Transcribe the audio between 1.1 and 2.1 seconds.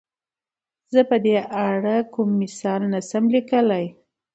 دې اړه